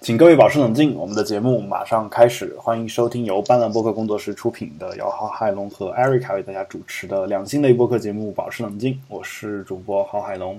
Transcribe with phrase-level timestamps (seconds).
[0.00, 2.56] 请各位保持冷静，我们的节目马上开始。
[2.58, 8.94] 欢迎收听由斑斓播客工作室出品的姚浩、海龙和艾瑞卡为大家主持的两性类播客节目《保持冷静》。
[9.08, 10.58] 我是主播郝海龙，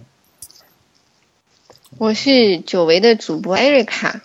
[1.97, 4.21] 我是久违的主播艾瑞卡。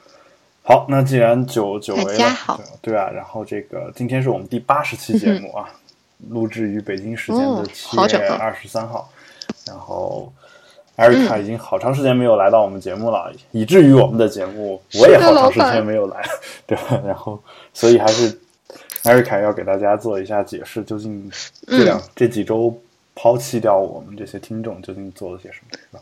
[0.62, 5.70] 好，那既然久久违了，大家好对对啊，然后这个今天是我们第八十期节目啊，
[6.28, 9.10] 录制于北京时间的哦七月二十三号，
[9.66, 10.30] 然后
[10.96, 16.22] 艾瑞卡已经好长时间没有来到我们节目了，以至于我们的节目我也好长时间没有来，
[16.66, 17.00] 对吧？
[17.06, 17.40] 然后
[17.72, 18.38] 所以还是
[19.02, 21.30] 艾瑞卡要给大家做一下解释，究竟
[21.66, 22.76] 这两、这几周
[23.14, 26.00] 抛弃掉我们这些听众究竟做了些什么，是吧？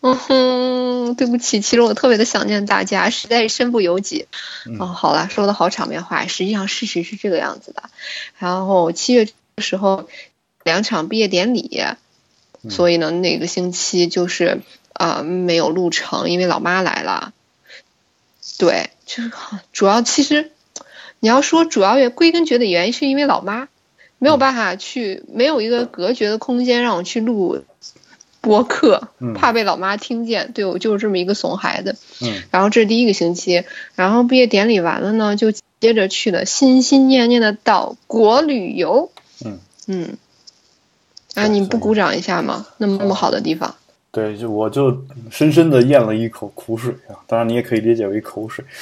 [0.00, 4.28] 嗯哼，对不起，其实我特别的想念大家，实在是身不由己。
[4.64, 7.82] 嗯哦，好了，说的好场面话，实际上事实是这个样子的。
[8.38, 10.08] 然后七月的时候，
[10.62, 11.82] 两场毕业典礼，
[12.62, 14.60] 嗯所以呢，那个星期就是
[14.92, 17.32] 啊、呃没有录成，因为老妈来了。
[18.58, 19.30] 对，就是
[19.72, 20.50] 主要其实
[21.20, 23.68] 你要说主要也归根结底原因是因为老妈
[24.18, 27.62] 没有办法去，没有一个隔绝的空间让我去录
[28.40, 30.50] 播客，嗯怕被老妈听见。
[30.52, 31.96] 对我就是这么一个怂孩子。
[32.20, 39.12] 嗯然后这是第一个星期，然后毕业典礼完了呢，就接着去了心心念念的岛国旅游。
[39.44, 40.16] 嗯嗯，
[41.38, 42.66] 啊，你不鼓掌一下吗？
[42.78, 43.74] 那么那么好的地方，
[44.10, 44.96] 对，就我就
[45.30, 47.16] 深深的咽了一口苦水啊！
[47.26, 48.64] 当然，你也可以理解为口水。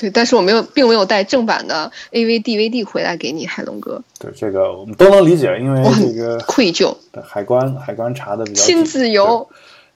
[0.00, 6.96] 对，但是我没有，并没有带正版的 AV DVD 回来给你，海龙哥，对这个我们都能理解，因为这个愧疚。
[7.10, 9.48] 对海关海关查的比较亲紧子游，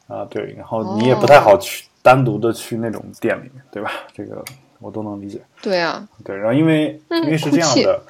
[0.08, 3.92] 啊，对，然后你也不太好去、单独的去那种店里面，对吧？
[4.12, 4.44] 这个
[4.80, 5.40] 我都能理解。
[5.60, 8.02] 对啊，对，然后因为、嗯因为是这样的，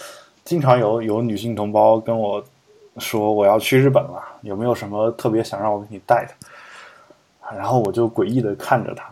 [0.44, 2.44] 经常有有女性同胞跟我
[2.98, 6.46] 说我要去日本了，有没有什么特别想让我给你带的？
[7.40, 9.04] 啊然后我就诡异的看着他，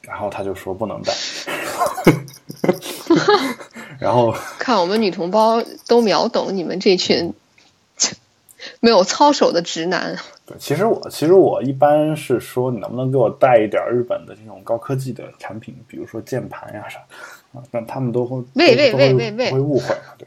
[0.00, 1.12] 然后他就说不能带，
[4.00, 7.32] 然后 看我们女同胞都秒懂你们这群
[8.80, 10.16] 没有操守的直男。
[10.46, 16.98] 对，其实我其实我一般是说你能不能给我带一点日本的这种高科技的产品，比如说键盘呀啥
[17.52, 20.26] 啊，但他们都会喂喂喂喂喂都会误会嘛，对，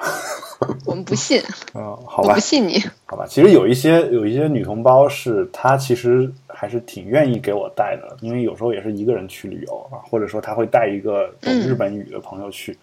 [0.86, 1.40] 我们不信，
[1.74, 2.78] 嗯，好吧我不，信你。
[3.06, 12.76] 好吧，其实有一些有一些女同胞是她其实还是挺愿意给我带的，因为有时候也是一个人去旅游啊，或者说她会带一个懂日本语的朋友去、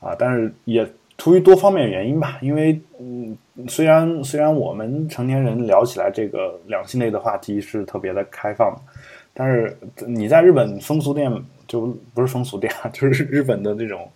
[0.00, 0.86] 啊，但是也
[1.18, 3.36] 出于多方面原因吧，因为嗯，
[3.68, 8.76] 虽然虽然我们成年人聊起来这个两性类的话题是特别的开放，
[9.32, 11.32] 但是你在日本风俗店
[11.68, 14.10] 就不是风俗店啊， 就是日本的这种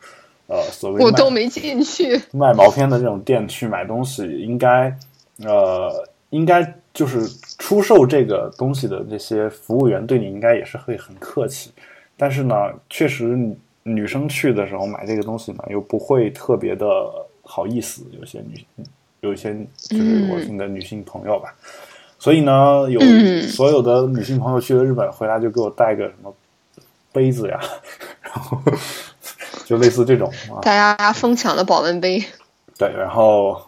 [0.46, 2.20] 呃所谓卖我都没进去。
[2.32, 4.96] 卖毛片的这种店去买东西，应该
[5.44, 7.20] 呃，应该就是
[7.58, 11.70] 出售这个东西的这些服务员对你应该也是会很客气，
[12.16, 12.54] 但是呢，
[12.88, 16.86] 确实女女生去的时候买这个东西呢，又不会特别的
[17.42, 18.64] 好意思，有些女
[19.20, 21.54] 有一些就是我的女性朋友吧。
[22.18, 26.34] 所以呢，有嗯所有的女性朋友去了日本回来就给我带个什么
[27.12, 27.60] 杯子呀，
[28.22, 28.58] 然后
[29.66, 32.24] 就类似这种啊，大家疯抢的保温杯，
[32.78, 33.60] 对，然后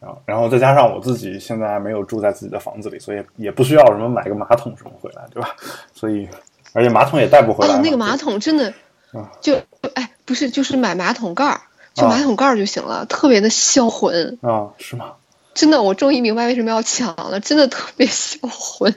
[0.00, 5.54] 然后然后再加上我自己现在没有住在自己的房子里，所以也不需要什么买个马桶什么回来，对吧？
[5.92, 6.26] 所以
[6.72, 7.78] 而且马桶也带不回来嘛。
[7.78, 8.72] 哦，那个马桶真的
[9.12, 9.54] 啊就
[9.94, 11.60] 哎，不是，就是买马桶盖儿，
[11.92, 14.38] 就啊马桶盖儿就行了，特别的销魂。
[14.40, 15.12] 啊，是吗？
[15.54, 18.94] 真的，我终于明白为什么要抢了，真的特别销魂。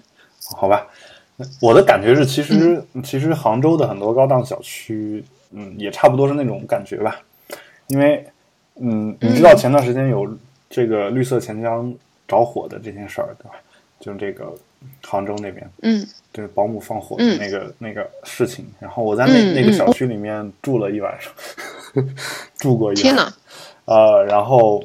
[0.56, 0.86] 好吧，
[1.60, 7.20] 我的感觉是，其实、其实杭州的很多高档小区，嗯，也差不多是那种感觉吧。
[7.88, 8.26] 因为，
[8.76, 10.28] 嗯，你知道前段时间有
[10.70, 11.94] 这个绿色钱江
[12.28, 13.56] 着火的这件事儿，对吧？
[14.00, 14.52] 就这个
[15.04, 16.06] 杭州那边，嗯。
[16.34, 17.38] 就是保姆放火的嗯。
[17.38, 19.92] 那个、那个事情，然后我在那、那个小。
[19.92, 21.32] 区里面住了一晚上，
[22.58, 23.34] 住过一晚天哪，
[23.84, 24.82] 呃，然后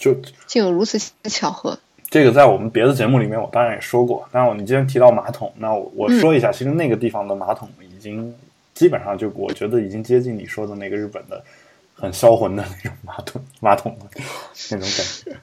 [0.00, 0.14] 就
[0.46, 1.78] 竟有如此巧合。
[2.08, 8.34] 这个在我们别的节目里面我当然也说过，但是我你既然提到马桶，那我我说一下，其实那个地方的马桶已经
[8.74, 11.42] 基本上就我觉得已经接近你说的那个日本的
[11.94, 14.06] 很销魂的那种马桶马桶的
[14.70, 15.38] 那种感觉啊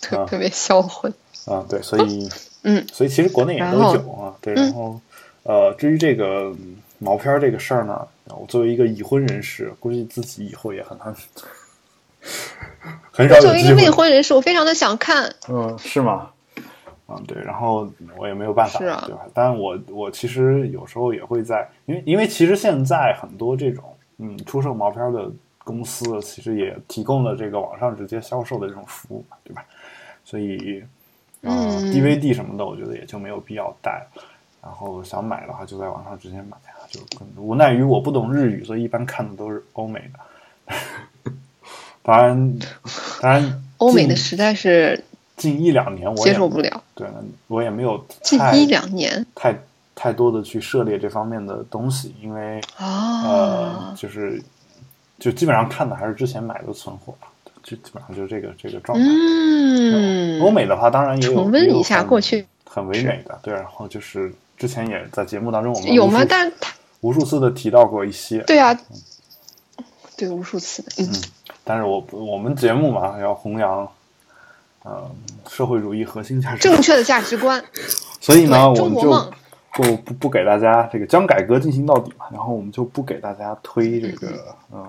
[0.00, 1.12] 特特别销魂。
[1.46, 2.28] 啊，对，所以
[2.62, 5.00] 嗯，所以其实国内也都有啊，对，然后
[5.42, 11.12] 呃，至于这个嗯毛片儿这个事儿呢，我作为一个已婚人士，估计自己以后也很难
[13.10, 15.34] 很少作为一个未婚人士，我非常的想看。
[15.48, 16.30] 嗯，是吗？
[17.18, 19.22] 嗯，对，然后我也没有办法，啊对吧？
[19.34, 23.84] 但我我其实有时候也会在，因为因为其实现在很多这种
[24.18, 25.30] 嗯出售毛片的
[25.64, 29.64] 公司，其实也提供了这个网上直接销售的这种服务嘛，对吧？
[30.24, 30.80] 所以
[31.42, 34.22] 啊、嗯 DVD 什么的，我觉得也就没有必要带了。
[34.62, 37.00] 然后想买的话就在网上直接买啊，就
[37.36, 40.74] 无奈于我不懂日语，所以一般看的都是欧美的。
[42.04, 42.58] 当然，
[43.20, 45.04] 当然，欧美的实在是
[45.42, 46.82] 近一两年我接受不了。
[46.94, 47.08] 对，
[47.48, 49.58] 我也没有近一两年太
[49.94, 54.40] 太多的去涉猎这方面的东西，因为呃，就是
[55.18, 57.12] 就基本上看的还是之前买的存货，
[57.64, 59.04] 就基本上就是这个这个状态。
[59.04, 63.52] 嗯，欧美的话，当然也有重温一下过去很唯美的，对。
[63.52, 66.24] 然后就是之前也在节目当中我们有吗？
[66.28, 66.54] 但是
[67.00, 68.38] 无数次的提到过一些。
[68.44, 68.78] 对啊，
[70.16, 71.08] 对，无数次的，嗯。
[71.64, 73.88] 但是我我们节目嘛，要弘扬，
[74.84, 75.10] 呃，
[75.48, 77.62] 社会主义核心价值，正确的价值观。
[78.20, 79.10] 所以呢，我们就
[79.72, 84.28] 不不不给大家这个将改革进行到底嘛，然后我们就不给大家推这个，
[84.72, 84.82] 嗯，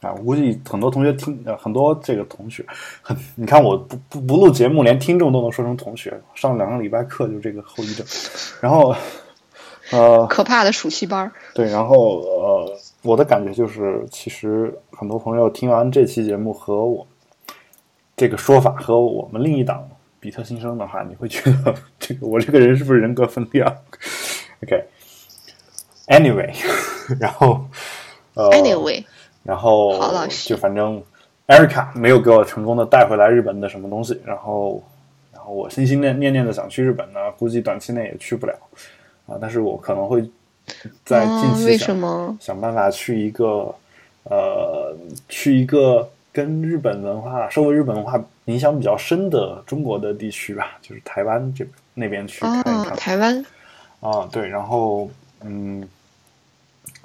[0.00, 2.64] 啊，我估计很多同学听，呃，很多这个同学，
[3.02, 8.06] 很，你看我不不不录节目，连听众都能说成同学，上两个礼拜课就这个后遗症，
[8.60, 8.94] 然后，
[9.90, 12.78] 呃，可怕的暑期班对，然后呃。
[13.02, 17.06] 我的感觉就是，其实很多朋友听完这期节目和我
[18.20, 19.88] 这个说法，和我们另一档
[20.20, 23.64] 比特新生的话，你会觉得这个我这个人是不是人格分裂
[24.62, 26.52] ？OK，Anyway，
[27.18, 27.64] 然后
[28.34, 29.02] 呃，Anyway，
[29.42, 29.98] 然后
[30.44, 31.02] 就反正
[31.46, 34.84] Erica 没有给我成功的带回来日本的什么东西，然后
[35.32, 38.54] 然后我心心念念念的想去日本呢，估计短期内也去不了
[39.26, 40.30] 啊，但是我可能会。
[41.04, 43.74] 在近期想想办法去一个，
[44.24, 44.94] 呃，
[45.28, 52.96] 去一个跟日本文化、受过日本文化影响比较深的中国的地区吧，就是台湾这那边去看一看。
[52.96, 53.44] 台湾。
[54.00, 55.10] 啊，对，然后，
[55.42, 55.86] 嗯，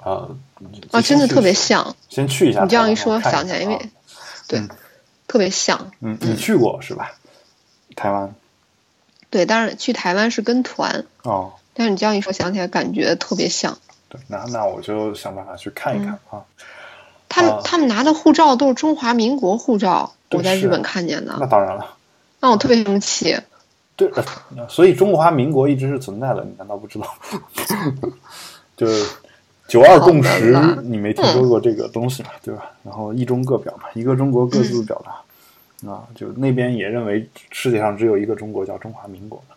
[0.02, 0.34] 呃，
[0.90, 1.94] 啊，真的特别像。
[2.08, 2.62] 先去一下。
[2.62, 3.78] 你这样一说，想起来，因为
[4.48, 4.62] 对，
[5.26, 5.92] 特别像。
[6.00, 7.12] 嗯，你去过是吧？
[7.94, 8.34] 台湾。
[9.28, 11.04] 对，但是去台湾是跟团。
[11.24, 11.52] 哦。
[11.74, 13.76] 但是你这样一说，想起来感觉特别像。
[14.08, 16.42] 对，那那我就想办法去看一看啊。
[17.28, 21.36] 他们他们拿的护照都是中华民国护照，我在日本看见的。
[21.38, 21.94] 那当然了。
[22.40, 23.36] 那我特别生气。
[23.96, 24.10] 对，
[24.68, 27.06] 所以中华民国一直是存在的，你难道不知道？
[28.76, 29.06] 就是
[29.66, 30.52] 九二共识，
[30.82, 32.28] 你没听说过这个东西嘛？
[32.42, 32.70] 对吧？
[32.82, 39.54] 然后一中各表嘛，一个中国各自表达啊，就那边也认为世界上只有一个中国，叫中华民国嘛。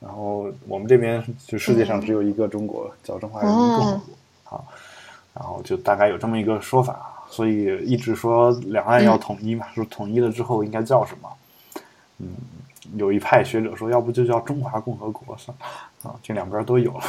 [0.00, 4.00] 然后我们这边就世界上只有一个中国，叫中华人民共和国，
[4.42, 4.64] 好，
[5.38, 11.30] 然后就大概有这么一个说法，所以一直说两岸要统一嘛，说统一了之后应该叫什么？
[12.18, 12.34] 嗯，
[12.96, 17.04] 有一派学者说，要不就叫中华共和国算了，啊，这两边都有了，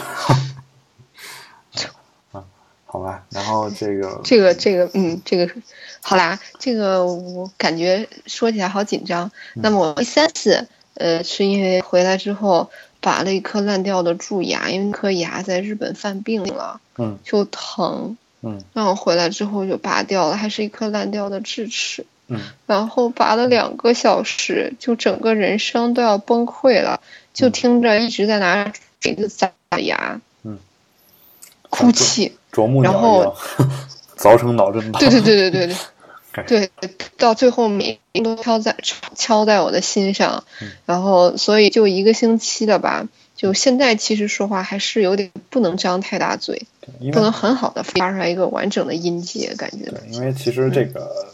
[2.34, 2.46] 啊，
[2.86, 5.52] 好吧，然后这个 这个这个嗯，这个
[6.02, 10.68] 好啦，这个我感觉说起来好紧张，那么我第三次。
[10.96, 12.70] 呃，是因为回来之后
[13.02, 27.02] 拔了一颗烂掉的蛀牙，因为那颗牙在日本犯病了，嗯，就疼，嗯，然后回来之后就拔掉了，还是一颗烂掉的智齿，嗯，然后拔了两个小时，就整个人生都要崩溃了，
[27.34, 30.58] 就听着一直在拿锤子砸牙，嗯，
[31.70, 33.36] 哭泣，啄木鸟然后，
[34.18, 35.76] 凿成脑震荡，对对对对对对。
[36.48, 36.70] 对，
[37.18, 38.76] 到最后每都敲在
[39.16, 40.44] 敲在我的心上，
[40.86, 43.08] 然后所以就一个星期的吧。
[43.36, 46.62] 就现在其实说话还是有点不能张太大嘴，
[47.14, 49.90] 不能很好的发出来一个完整的音节，感觉。
[49.90, 51.26] 对，因为其实这个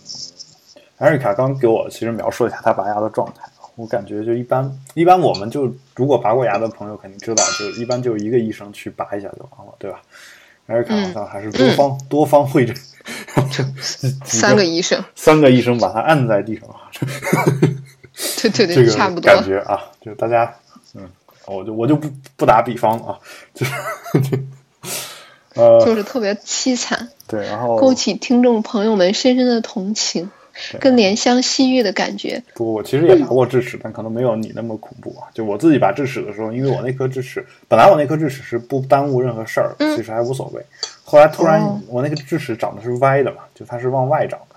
[0.98, 3.42] 艾瑞卡刚给我其实描述一下他拔牙的状态，
[3.76, 4.72] 我感觉就一般。
[4.94, 10.00] 一般我们就如果拔过牙的朋友肯定知道，就一般就一个医生去拔一下就完了，对吧？
[10.68, 12.76] 艾瑞卡好像还是多方多方会诊。
[14.24, 16.68] 三个医生，三个医生把他按在地上，
[18.42, 20.56] 对对对，这个差不多感觉啊，就大家，
[20.96, 21.08] 嗯，
[21.46, 23.20] 我就我就不不打比方啊，
[23.54, 23.74] 就是，
[25.54, 30.32] 呃，就是特别凄惨，对，然后勾起听众朋友们深深的同情。
[30.80, 32.42] 跟怜香惜玉的感觉。
[32.54, 35.28] 不，我其实也拔过智齿，但可能没有你那么恐怖啊。
[35.34, 40.66] 就我自己拔智齿的时候，因为我那颗智齿本来我那颗智齿是不耽误任何事儿，其实还无所谓。
[41.04, 44.56] 后来突然我那个智齿长得是歪的嘛，就它是往外长的。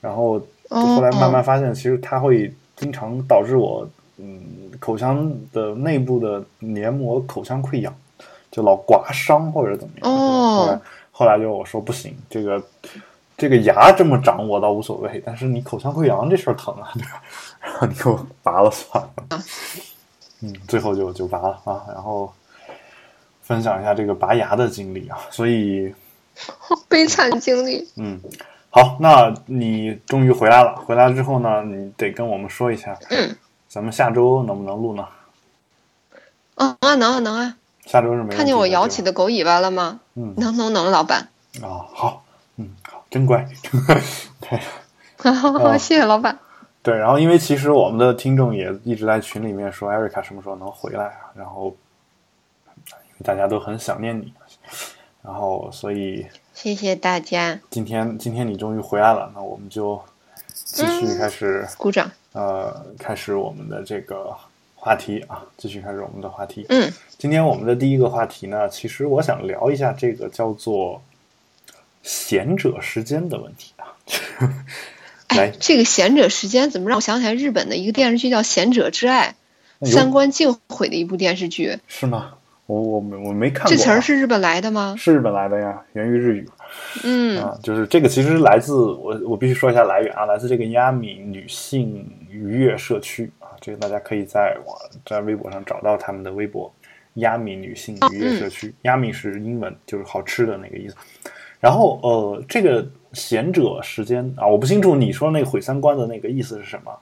[0.00, 4.40] 然后后来慢慢发现，其实它会经常导致我嗯
[4.80, 7.94] 口腔的内部的黏膜口腔溃疡，
[8.50, 10.10] 就老刮伤或者怎么样。
[10.10, 10.80] 后来
[11.10, 12.62] 后来就我说不行，这个。
[13.38, 17.22] 这个牙这么长我倒无所谓，但是你口腔溃疡这事儿疼啊，对吧？
[17.60, 19.40] 然后你给我拔了算了。
[20.40, 21.86] 嗯，最后就就拔了啊。
[21.86, 22.32] 然后
[23.40, 25.94] 分享一下这个拔牙的经历啊，所以
[26.88, 27.88] 悲惨经历。
[27.96, 28.20] 嗯，
[28.70, 30.74] 好，那你终于回来了。
[30.74, 33.36] 回来之后呢，你得跟我们说一下，嗯
[33.68, 35.06] 咱们下周能不能录呢？
[36.56, 37.56] 嗯啊，能啊能啊。
[37.86, 38.34] 下周是没。
[38.34, 40.00] 看见我摇起的狗尾巴了吗？
[40.14, 41.28] 嗯，能能能，老板。
[41.62, 42.24] 啊，好，
[43.10, 43.46] 真乖。
[44.40, 46.38] 对，谢谢老板。
[46.82, 51.76] 对，然后因为其实我们的听众也一直在群里面说艾瑞卡什么时候能回来啊，然后
[53.24, 54.32] 大家都很想念你，
[55.22, 57.58] 然后所以谢谢大家。
[57.68, 60.00] 今天今天你终于回来了，那我们就
[60.52, 62.10] 继续开始鼓掌。
[62.32, 64.34] 呃，开始我们的这个
[64.76, 66.64] 话题啊，继续开始我们的话题。
[66.68, 71.02] 嗯，今天我们的第一个话题呢，其实我想聊一下这个叫做
[72.08, 73.92] 贤者时间的问题啊。
[75.26, 79.34] 哎，这个贤者时间怎么让我想起来日本的一个电视剧叫《贤者之爱》，
[79.86, 81.76] 三观尽毁的一部电视剧。
[81.86, 82.32] 是吗？
[82.64, 83.70] 我我我没看过。
[83.70, 84.94] 这词儿是日本来的吗？
[84.98, 86.48] 是日本来的呀，源于日语。
[87.04, 94.74] 嗯啊，就是这个其实来自我，我必须说一下来源啊，来自这个亚米女性愉悦社区啊，这个大家可以在我
[95.04, 96.72] 在微博上找到他们的微博，
[97.14, 100.96] 亚米女性愉悦社区，亚米是英文，就是好吃的那个意思。
[101.60, 106.92] 然后呃，这个贤者时间啊，我不清楚你说那个毁三观的那个意思是什么。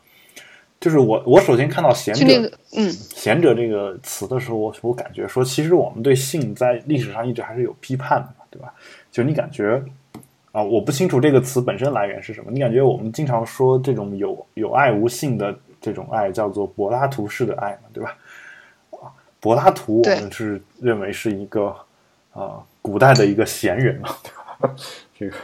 [0.79, 8.75] 就是我我首先看到贤者，嗯，贤者这个词的时候，我我感觉说，其实我们对性在历史上一直还是有批判的，对吧？
[9.11, 9.83] 就你感觉
[10.53, 12.51] 啊，我不清楚这个词本身来源是什么。
[12.53, 18.15] 你感觉我们经常说这种有有爱无性的这种爱叫做柏拉图式的爱嘛，对吧？
[18.91, 19.09] 啊，
[19.41, 21.75] 柏拉图我们是认为是一个
[22.35, 24.46] 啊古代的一个贤人嘛，对吧？
[25.19, 25.37] 这个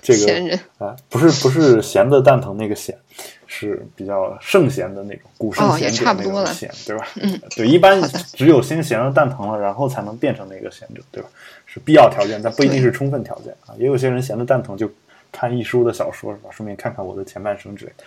[0.00, 2.96] 这个啊，不是不是闲的蛋疼那个闲。
[3.54, 7.06] 是比较圣贤的那种古圣贤者那种贤，对吧？
[7.20, 8.00] 嗯，对，一般
[8.34, 11.28] 只有先贤了蛋疼了，然后才能变成那个贤者，对吧？
[11.66, 13.74] 是必要条件，但不一定是充分条件啊。
[13.76, 14.90] 也有些人闲的蛋疼就
[15.30, 16.48] 看一书的小说，是吧？
[16.50, 18.04] 顺便看看我的前半生之类的。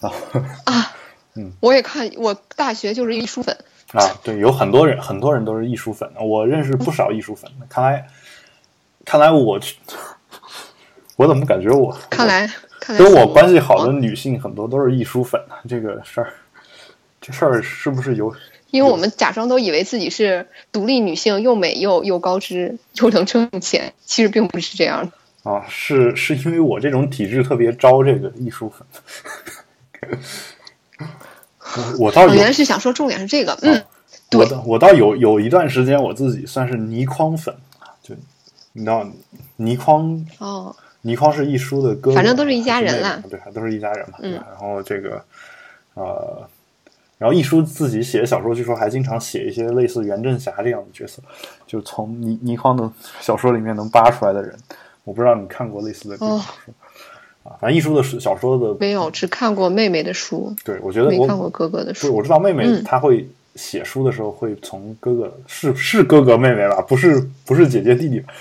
[0.00, 0.92] 然后啊，
[1.36, 3.56] 嗯，我也看，我大学就是艺术粉
[3.92, 4.02] 啊。
[4.24, 6.10] 对，有很多人，很多人都是艺术粉。
[6.20, 7.48] 我认识不少艺术粉。
[7.68, 8.04] 看来，
[9.08, 9.74] 看来我去，
[11.16, 12.46] 我怎么感觉我看来。
[12.98, 16.34] 跟我关系好的女性很多都是艺术粉啊，这个事儿，
[17.18, 18.34] 这事儿是不是有？
[18.70, 25.10] 因为我们假装都以为自己是独立女性，又美又又高知又能挣钱，其实并不是这样
[25.42, 25.64] 的啊。
[25.70, 28.86] 是是因为我这种体质特别招这个艺术粉。
[31.98, 33.82] 我倒原来是想说重点是这个，嗯，
[34.32, 38.14] 我我倒有有一段时间我自己算是倪匡粉啊，就
[38.78, 39.04] 你知道
[39.56, 40.74] 倪匡哦。
[41.02, 44.18] 倪匡是一书的哥哥，反正都是一家人啦，对，都是一家人嘛。
[44.20, 45.24] 嗯，然后这个，
[45.94, 46.42] 呃，
[47.16, 51.22] 然后一书自己写的小说，据说还经常写一些类似袁振霞这样的角色，
[51.68, 54.52] 就从倪倪匡的小说里面能扒出来的人。
[55.04, 56.72] 我不知道你看过类似的这种书
[57.44, 57.56] 啊？
[57.60, 60.54] 反正一书的小说的没有，只看过妹妹的书。
[60.64, 62.12] 对，我觉得没看过哥哥的书。
[62.12, 63.26] 我知道妹妹她会。
[63.58, 68.32] 写书的时候会从哥哥是是哥哥妹妹吧，不是不是姐姐弟弟吧，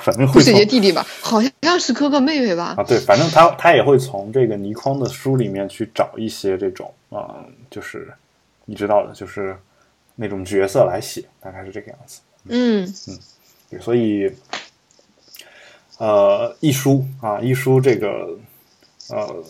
[0.00, 2.76] 反正会姐姐弟弟吧，好像是哥哥妹妹吧。
[2.78, 8.08] 啊，对，反正他他也会从这个倪匡的书里面去找一些这种啊，就是
[8.64, 9.56] 你知道的，就是
[10.14, 12.20] 那种角色来写，大概是这个样子。
[12.44, 13.18] 嗯嗯，
[13.68, 14.32] 对，所以
[15.98, 18.38] 呃，一书啊，一书这个
[19.10, 19.44] 呃，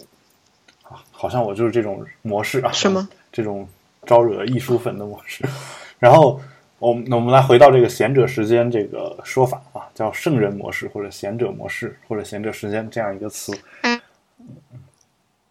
[1.12, 3.06] 好像我就是这种模式啊，什么？
[3.30, 3.68] 这种。
[4.06, 5.44] 招惹艺术粉的模式，
[5.98, 6.40] 然后
[6.78, 13.52] 我们我们来回到这个贤者时间这个说法啊，叫圣人模式或者贤者模式或者贤者时间这样一个词。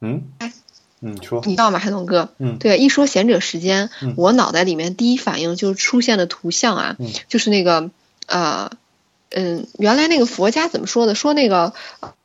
[0.01, 0.24] 嗯，
[1.01, 2.29] 嗯，说你知道吗，海龙哥？
[2.38, 7.91] 嗯，对，一说贤者时间，我脑袋里面第一反应就是出现的图像啊，就是那个
[8.25, 8.72] 呃，
[9.29, 11.15] 嗯，原来那个佛家怎么说的？
[11.15, 11.74] 说那个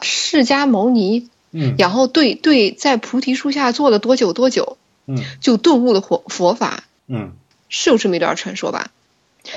[0.01, 4.79] 释迦牟尼，嗯，然后对对，在菩提树下坐了多久多久。
[5.07, 7.33] 嗯，就顿悟的佛佛法，嗯，
[7.69, 8.91] 是有这么一段传说吧？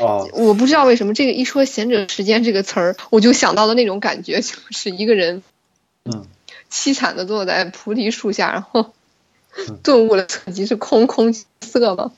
[0.02, 5.42] 哦，我不知道为什么这个一说“贤者时间”这个词儿，我就想到了那种感觉，就是一个人，
[6.04, 6.26] 嗯，
[6.70, 8.92] 凄惨的坐在菩提树下，然后
[9.84, 12.12] 顿悟了自己是空空色吗？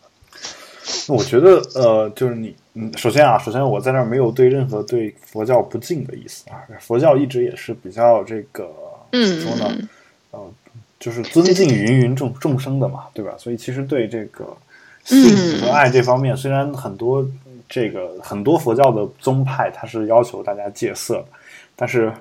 [1.08, 8.68] 我觉得，呃，就是你，嗯，首先啊，首先我在那儿没有对任何对佛教不敬的意思啊，佛教一直也是比较这个，
[9.12, 9.78] 嗯，说呢，
[10.32, 10.52] 呃。
[11.00, 13.34] 就是尊敬芸芸众众生的嘛，对吧？
[13.38, 14.46] 所以其实对这个
[15.06, 17.26] 性和爱这方面，虽然很多
[17.70, 21.24] 这个很多佛教的宗派它是要求大家戒色，
[21.74, 22.12] 但是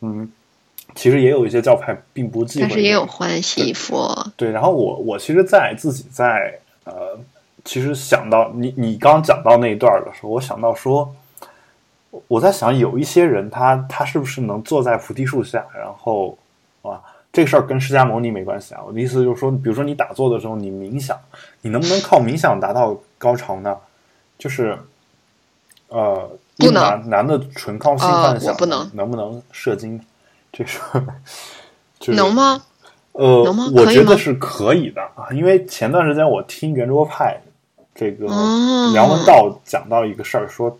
[0.00, 0.30] 嗯，
[0.94, 2.68] 其实也有一些教派并不忌讳。
[2.68, 4.16] 但是也有欢喜佛。
[4.36, 7.18] 对，然后我我其实，在自己在呃，
[7.64, 11.12] 其实想到你你刚讲到那一段的时候，我想到说，
[12.28, 16.38] 我在想有一些人他他是不是能坐在菩提树下，然后
[16.82, 17.02] 啊。
[17.32, 18.82] 这个事儿跟释迦牟尼没关系啊！
[18.86, 21.16] 我的意思就是说，比如说你打坐的时候，你冥想，
[21.62, 23.76] 你能不能靠冥想达到高潮呢？
[24.38, 24.76] 就是
[25.88, 30.00] 呃，不能男男的纯靠性幻想，不能能不能射精？
[30.52, 31.04] 这事儿
[32.00, 32.60] 就是能吗？
[33.12, 37.40] 呃，能吗我觉得是可以的啊，因为前段时间我听圆桌派
[37.94, 40.76] 这个哦梁文道讲到一个事儿，说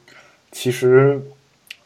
[0.50, 1.23] 其实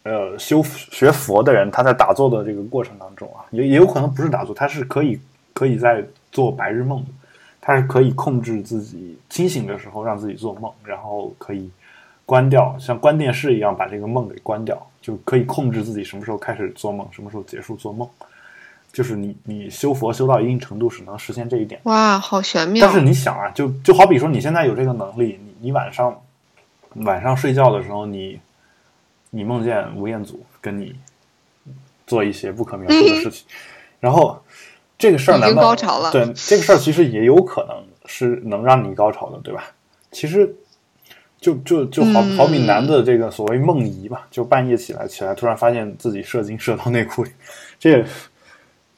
[0.05, 5.21] 呃修学佛的人他在打坐的这个过程当中啊，也也有可能不是打坐，他是可以
[5.53, 7.11] 可以在做白日梦的，
[7.61, 11.69] 他是可以控制自己清醒的时候让自己做梦，然后可以
[12.25, 18.09] 关掉，像关电视一样把这个梦给关掉，就可以控制自己什么时候开始做梦，什么时候结束做梦。
[18.93, 22.95] 就是你你修佛修到一定程度是能实现这一点，哇，好玄妙但！
[22.95, 26.17] 是你想啊，就就好比说你现在有这个能力，你你晚上
[26.99, 28.39] 晚上睡觉的时候，你
[29.35, 30.95] 你梦见吴彦祖跟你
[32.07, 33.45] 做一些不可描述的事情，
[33.99, 34.41] 然后
[34.97, 36.13] 这个事儿难道高潮了。
[36.13, 39.65] 对这个事儿其实也有可能是能让你高潮的，对吧？
[40.13, 40.55] 其实
[41.41, 42.37] 就就就好嗯。
[42.37, 47.31] 好比男的这个所谓梦遗吧，就半夜起来起来突然发现自己射精射到内裤里，
[47.81, 48.05] 这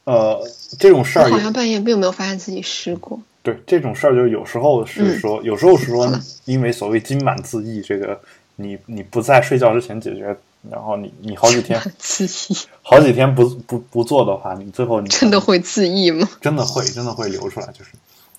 [0.05, 0.39] 呃
[0.79, 3.19] 这种事儿好像半夜并没有发现自己湿过。
[3.43, 6.13] 对这种事儿，就是有时候是说，有时候是说，
[6.45, 8.21] 因为所谓金满自溢，这个
[8.57, 10.37] 你你不在睡觉之前解决，
[10.71, 16.29] 然后你你好几天 自缢好几天不不不做的话，你最后你真的会自缢吗？
[16.41, 17.93] 真的会真的会流出来，就是。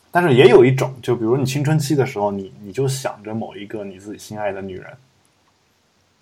[0.09, 4.91] 但是也有一种，就比如你青春期的时候，你你就想着某一个你自己心爱的女人，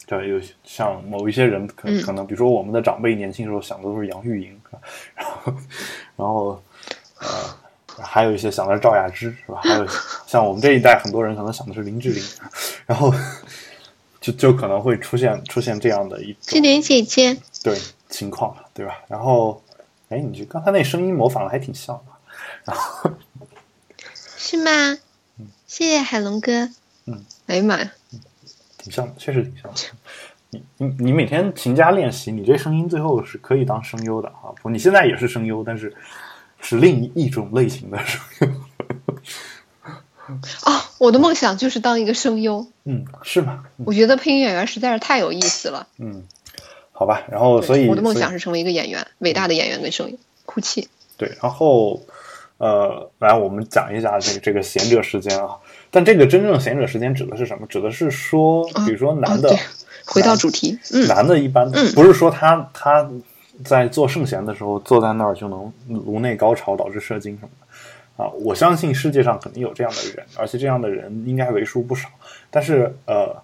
[0.08, 4.60] 对，有像某一些人可嗯可能，比如说我们的长辈年轻时候想的都是杨钰莹，
[5.16, 5.54] 然后
[6.18, 6.62] 然后
[7.20, 7.28] 呃，
[8.04, 9.62] 还有一些想的是赵雅芝，是吧？
[9.64, 9.88] 还有
[10.28, 12.22] 像我们这一代很多人可能想的是林志玲，
[12.86, 13.14] 然后
[14.26, 17.80] 就就可能会出现出现这样的一种志玲姐姐，对
[18.10, 18.98] 情况，对吧？
[19.08, 19.62] 然后，
[20.10, 22.12] 哎，你就刚才那声音模仿的还挺像的，
[22.64, 23.12] 然后
[24.36, 24.98] 是吗？
[25.68, 26.68] 谢谢海龙哥。
[27.06, 27.92] 嗯，哎呀妈呀，
[28.80, 29.80] 挺像的，确实挺像的。
[30.50, 34.50] 你你你每天勤加练习，你这声音最后是可以当声优的啊！
[34.60, 35.96] 不，你现在也是声优，但是
[36.60, 38.48] 是另一种类型的声优。
[40.64, 40.90] 啊！
[40.98, 43.64] 我的梦想就是当一个声优，嗯，是吗？
[43.86, 45.88] 我觉得配音演员实在是太有意思了。
[45.98, 46.24] 嗯，
[46.92, 47.24] 好吧。
[47.30, 50.18] 然后，所以我的梦想是成为一个演员，伟大的演员跟声优。
[50.48, 52.00] 哭泣，对，然后
[52.60, 55.58] 呃，来我们讲一下这个这个贤者时间啊。
[55.90, 57.66] 但这个真正的闲者时间指的是什么？
[57.66, 59.58] 指的是说，比如说男的，
[60.06, 63.10] 回到主题，嗯，男的一般嗯不是说他他
[63.64, 67.65] 在做圣贤的时候坐在那儿就能颅内高潮导致射精什么的
[68.18, 72.10] 啊，我相信世界上肯定有这样的人，而且这样的人应该为数不少。
[72.50, 73.36] 但是呃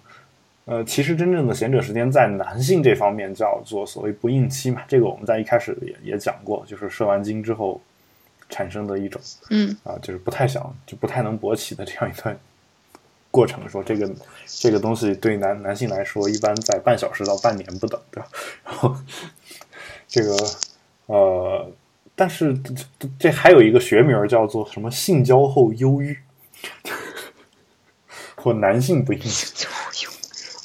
[0.64, 7.80] 呃，其实真正的贤者时间在男性这方面叫做所谓不应期嘛，这个我们在一开始也也讲过，就是射完精之后
[8.48, 12.38] 产生的一种嗯啊，就是不太想就不太能勃起的这样一段
[13.30, 13.68] 过程。
[13.68, 14.08] 说这个
[14.46, 18.28] 这个东西对男男性来说，一般在半小时到半年不等，对吧？
[18.64, 18.96] 然后
[20.06, 20.36] 这个
[21.06, 21.70] 呃，
[22.14, 26.16] 但是这这这还有一个学名儿叫做什么性交后忧郁，
[28.36, 29.66] 或男性不应期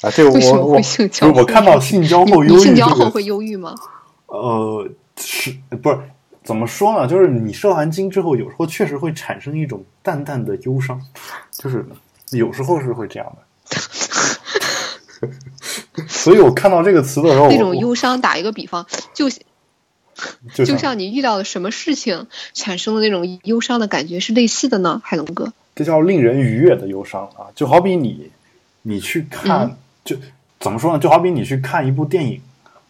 [0.02, 0.10] 啊。
[0.10, 0.80] 这个为什么我
[1.22, 3.74] 我我看到性交后忧郁性交后会忧郁吗？
[4.26, 5.98] 呃，是不是
[6.44, 7.06] 怎么说呢？
[7.08, 11.00] 就是你射完精之后，有时候确实会产生一种淡淡的忧伤，
[11.50, 11.84] 就是
[12.30, 13.42] 有时候是会这样的。
[16.06, 19.26] 所以我看到这个词的时候，那种忧伤，打一个比方，就
[20.54, 25.00] 就就像你遇到了什么事情产生的那种忧伤的感觉是类似的呢？
[25.04, 27.46] 海龙哥，这叫令人愉悦的忧伤啊！
[27.54, 28.30] 就好比你，
[28.82, 30.16] 你去看，嗯就
[30.60, 30.98] 怎么说呢？
[30.98, 32.40] 就好比你去看一部电影，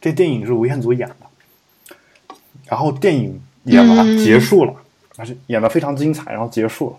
[0.00, 1.96] 这电影是吴彦祖演的，
[2.66, 4.74] 然后电影演完、嗯结束了，
[5.16, 6.96] 而且演的非常精彩，然后结束了。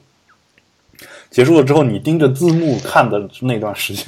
[1.29, 4.05] 结束了之后，你盯着字幕看的那段时间，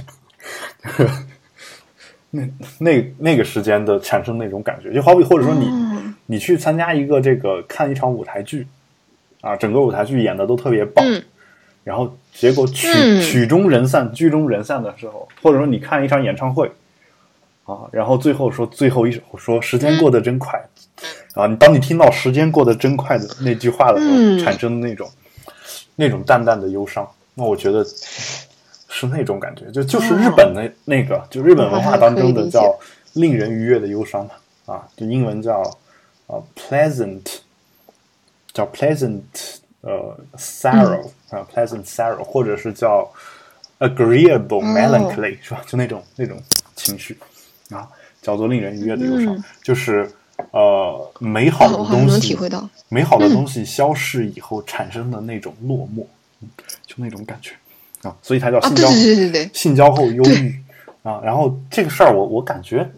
[2.32, 2.42] 那
[2.80, 6.16] 那那个时间的产生那种感觉，就好比或者说你、嗯。
[6.28, 8.66] 你去参加一个这个看一场舞台剧，
[9.42, 11.22] 啊，整个舞台剧演的都特别棒，嗯。
[11.84, 13.22] 然后结果曲、嗯。
[13.22, 16.72] 曲终人散、剧终人散的时候，或者说你看一场演唱会，
[17.66, 20.58] 啊，然后最后说最后一首说时间过得真快，
[21.34, 24.40] 啊，你当你听到时间过得真快的那句话的时候，嗯。
[24.40, 25.10] 产生的那种
[25.98, 27.86] 那种淡淡的忧伤，那我觉得
[29.08, 32.78] 是那种感觉，就就是日本的那个，就日本文化当中的叫
[33.14, 35.62] 令人愉悦的忧伤嘛，啊，就英文叫
[36.28, 37.22] 啊 pleasant，
[38.54, 39.22] 叫 pleasant
[39.82, 43.12] 呃 sorrow、啊 pleasant sorrow，或者是叫
[43.80, 45.62] agreeable melancholy、是吧？
[45.66, 46.42] 就那种那种
[46.76, 47.18] 情绪
[47.70, 47.88] 啊，
[48.22, 49.44] 叫做令人愉悦的忧伤，嗯。
[49.64, 50.10] 就是
[50.52, 52.38] 呃美好的东西，
[52.90, 56.06] 美好的东西消逝以后产生的那种落寞，
[56.42, 56.50] 嗯
[56.86, 57.52] 就那种感觉
[58.04, 60.56] 啊，所以它叫啊，性交、对对对对对，性交后忧郁，
[61.04, 61.22] 啊。
[61.24, 62.90] 然后这个事儿我我感觉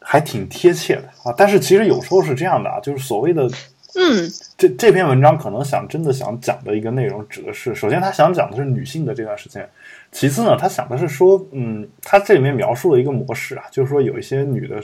[0.00, 1.34] 还挺贴切的啊。
[1.36, 3.50] 但是其实有时候是这样的啊，就是所谓的
[3.96, 9.68] 嗯这这篇文章可能想真的想讲的一个内容，指的是首先他想讲的是女性的这段时间，
[10.12, 14.80] 其次呢，他想的是说，嗯，他这里面描述了一个模式啊，就是说有一些女的，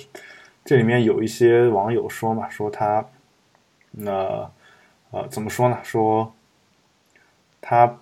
[0.65, 3.05] 这里面有一些网友说嘛，说她
[3.93, 4.51] 那
[5.13, 5.79] 呃怎么说呢？
[5.85, 6.33] 说
[7.61, 7.97] 她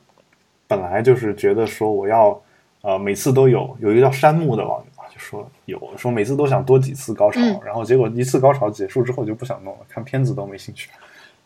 [0.66, 2.40] 本来就是觉得说我要
[2.83, 10.90] 呃每次都有有一个叫山木的网友啊，就说有说每次都想多几次高潮，嗯然后结果一次高潮结束之后就不想弄了，看片子都没兴趣，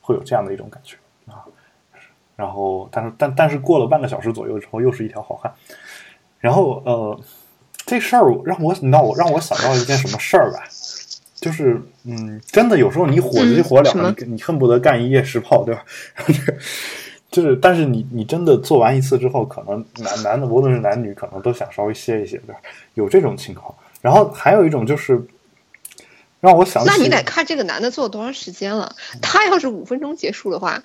[0.01, 1.45] 会有这样的一种感觉啊。
[2.37, 5.53] 然后，但是但但是过了半个小时左右之后，又是一条好汉。
[6.39, 7.21] 然后呃，
[7.85, 10.63] 这事儿让我你知道我让我想到一件什么事儿吧，
[11.35, 15.85] 就是嗯，真的有时候你火急火燎，嗯你你恨不得干一夜十炮，对吧？
[17.31, 22.61] 就是，但是你你真的做完一次之后，可能男男的无论是男女，可能都想稍微歇一歇，对吧？
[22.95, 23.75] 有这种情况。
[24.01, 25.23] 然后还有一种就是
[26.41, 28.95] 让我想，那你得看这个男的做多长时间了。
[29.21, 30.83] 他要是五分钟结束的话，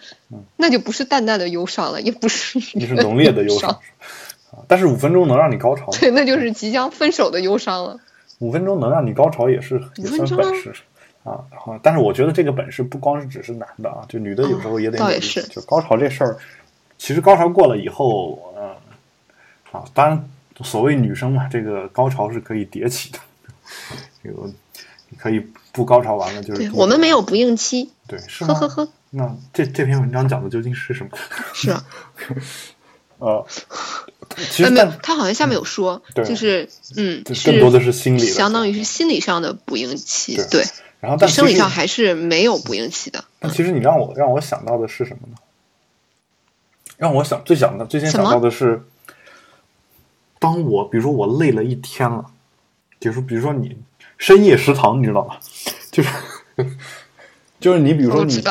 [0.57, 3.79] 那就不是淡淡的忧伤了，也不是 你是浓烈的忧伤
[4.67, 5.97] 但是五分钟能让你高潮吗？
[5.99, 7.99] 对，那就是即将分手的忧伤了。
[8.39, 10.73] 五分钟能让你高潮也是也算本事
[11.23, 11.43] 啊。
[11.51, 15.11] 然后，但是我觉得这个本事不光是只是男的啊，就女的有时候也得努力。
[15.11, 16.37] 哦也是就高潮这事儿，
[16.97, 18.69] 其实高潮过了以后，嗯、
[19.71, 20.29] 啊，当然
[20.61, 23.19] 所谓女生嘛，这个高潮是可以迭起的，
[24.23, 24.49] 这个
[25.09, 28.53] 你可以不高潮完了就是对我们没有不应期，对是吗？
[28.53, 31.09] 呵呵呵，那这这篇文章讲的究竟是什么？
[31.53, 31.83] 是啊，
[33.19, 33.45] 呃，
[34.49, 40.65] 其呃没有实，他好像下面有说，对就是嗯，这更多的是心理相当于是心理上的不应期，对对，
[40.99, 43.23] 然后但生理上还是没有不应期的。
[43.39, 45.37] 但其实你让我让我想到的是什么呢？
[46.97, 48.83] 让我想最想的最先想到的是，
[50.39, 52.25] 当我比如说我累了一天了，
[52.99, 53.75] 比如说比如说你
[54.17, 55.39] 深夜食堂，你知道吧？
[55.91, 56.09] 就是
[57.59, 58.43] 就是你比如说你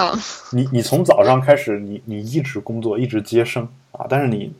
[0.50, 4.52] 你你从早上开始，你你一直工作，一直接生啊，但是你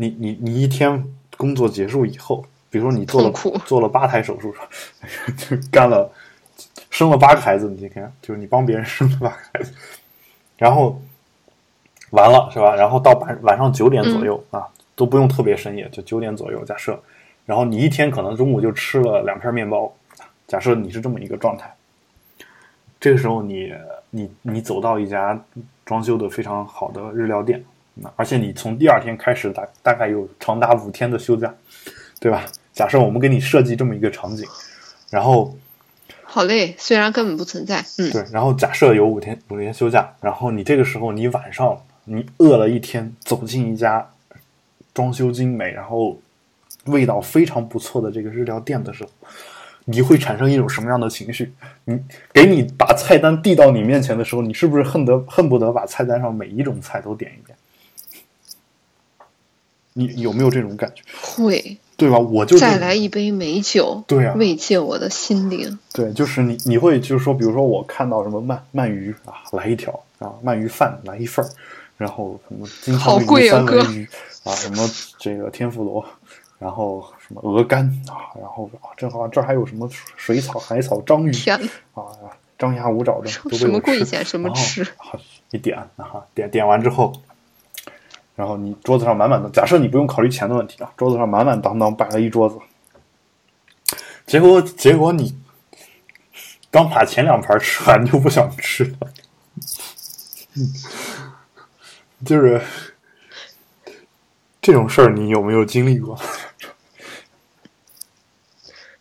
[0.00, 1.04] 你你你一天
[1.36, 4.54] 工作结束以后，比如说你做了苦 做了八台手术，
[5.36, 6.10] 就干了
[6.88, 9.74] 生了八个孩子，你看，就是你帮别人生了八个孩子，
[10.56, 10.98] 然后
[12.12, 12.74] 完了是吧？
[12.74, 16.98] 然后到晚晚上九点左右、啊，都不用特别深夜，就九点左右假设，
[17.44, 19.92] 然后你一天可能中午就吃了两片面包，
[20.46, 21.70] 假设你是这么一个状态。
[22.98, 23.72] 这个时候你
[24.10, 25.38] 你你走到一家
[25.84, 27.79] 装修的非常好的日料店，那
[28.16, 31.54] 而且你从第二天开始大大概有长达五天的休假，
[32.18, 32.46] 对吧？
[32.72, 34.46] 假设我们给你设计这么一个场景，
[35.10, 35.54] 然后
[36.22, 44.08] 好累，虽然根本不存在，嗯，对，然后假设有五天五天休假，然后你这个时候你晚上你饿了一天，走进一家
[44.94, 46.18] 装修精美，然后
[46.86, 49.10] 味道非常不错的这个日料店的时候，
[49.84, 51.52] 你会产生一种什么样的情绪？
[51.84, 52.00] 你
[52.32, 57.58] 给你把菜单递到你面前的时候，你是不是恨得恨不得把菜单上每一种菜都点一遍？
[59.92, 61.02] 你有没有这种感觉？
[61.20, 62.18] 会对吧？
[62.18, 65.78] 我就再来一杯美酒，对啊慰藉我的心灵。
[65.92, 71.48] 对，就是你你会就是说，比如说我看到什么鳗鳗鱼啊，来一条啊，鳗鱼饭来一份儿，
[71.98, 74.08] 然后什么金枪鱼、好贵啊哥三文鱼
[74.44, 76.02] 啊，什么这个天妇罗，
[76.58, 81.32] 然后什么鹅肝啊，然后啊，正好这儿还有什么水草、海草、章鱼，
[81.92, 82.02] 啊，
[82.58, 87.12] 张牙舞爪的都被什么贵贱什么吃啊一点啊，点点完之后，
[88.40, 92.56] 然后你桌子上满满的，假设你不用考虑钱的问题啊，桌子上满满当当摆了一桌子，
[94.24, 95.36] 结果结果你
[96.70, 98.96] 刚把前两盘吃完就不想吃了，
[102.24, 102.62] 就是
[104.62, 106.18] 这种事儿，你有没有经历过？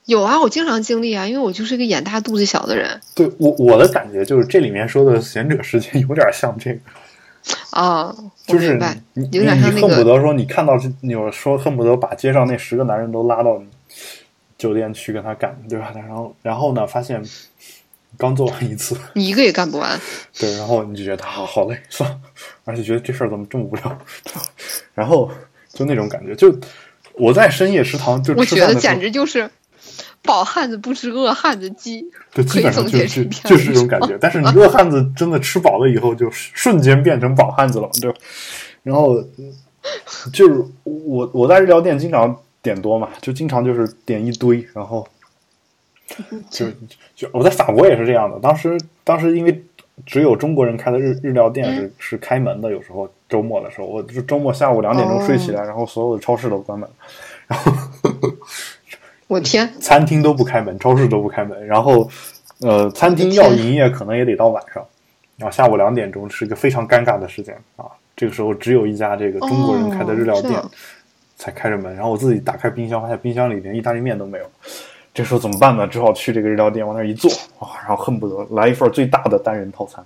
[0.04, 6.80] 有啊，我经常经历啊，因为我就是个眼大肚子小的人对我我的感觉就是这里面说的贤者时间有点像这个。
[7.71, 8.79] 啊，就是，
[9.13, 13.67] 你你恨不得说你看到这，你有说恨不得把街上那十个男人都拉到你
[14.57, 15.91] 酒店去跟他干，对吧？
[15.95, 17.23] 然后然后呢，发现
[18.17, 19.99] 刚做完一次， 你一个也干不完。
[20.38, 22.19] 对，然后你就觉得好好累，算了，
[22.65, 23.97] 而且觉得这事儿怎么这么无聊，
[24.93, 25.29] 然后
[25.71, 26.53] 就那种感觉，就
[27.13, 29.49] 我在深夜食堂就我觉得简直就是
[30.21, 34.17] 饱汉子不吃饿汉子饥，对，基本上就是就是这种感觉。
[34.21, 38.17] 但是你饿汉子真的吃饱了以后，就瞬间变成饱汉子了，对吧？
[38.84, 39.21] 然后
[40.34, 45.08] 就是我我在日料店经常点多嘛，就经常就是点一堆，然后
[46.51, 46.67] 就
[47.15, 48.38] 就我在法国也是这样的。
[48.39, 49.63] 当时当时因为
[50.05, 56.89] 只有中国人开的日日料店是、是开门的，有时候周末的时候，我就周末下午两点钟睡起来，然后所有的超市都关门，
[57.47, 57.71] 然 后
[59.29, 62.09] 我天，餐厅都不开门，超市都不开门，然后
[62.61, 64.83] 呃，餐厅要营业可能也得到晚上，
[65.37, 67.85] 然后下午两点钟是一个非常尴尬的时间啊。
[68.17, 70.59] 这个时候只有一家这个中国人开的日料店
[71.37, 74.45] 才开着门，然后我自己打开冰箱，发现冰箱里连意大利面都没有。
[75.13, 75.85] 这时候怎么办呢？
[75.85, 80.03] 只好去这个日料店往那一坐啊，然后恨不得来一份最大的单人套餐，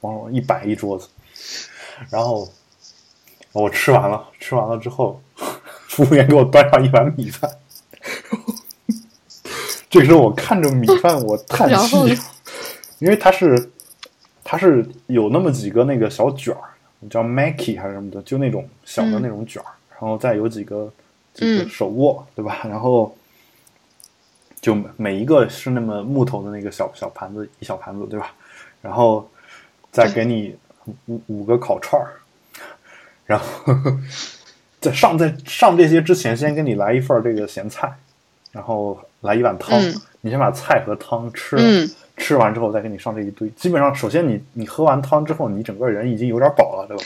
[0.00, 1.06] 往一摆一桌子，
[2.08, 2.48] 然后
[3.52, 5.20] 我吃完了，吃完了之后，
[5.86, 7.50] 服务员给我端上一碗米饭。
[9.92, 11.96] 这时候我看着米饭，我叹 气，
[12.98, 13.70] 因为它是
[14.42, 16.60] 它是有那么几个那个小卷儿。
[17.10, 20.88] 叫 Mackie 还是什么的，就那种小的那种卷儿，然后再有几个
[21.34, 22.60] 几个手握，对吧？
[22.70, 23.12] 然后
[24.60, 28.32] 就每一个是那么木头的那个小小盘子，一小盘子，对吧？
[28.80, 29.28] 然后
[29.90, 30.56] 再给你
[31.06, 32.22] 五五个烤串儿，
[33.26, 33.74] 然后
[34.80, 37.92] 在上在上这些之前，先给你来一份这个咸菜，
[38.52, 39.80] 然后来一碗汤，
[40.20, 41.88] 你先把菜和汤吃了。
[42.18, 47.02] 吃完之后再给你上这一堆，基本上首先你你喝完汤之后，你整个人已经有点饱了，对吧？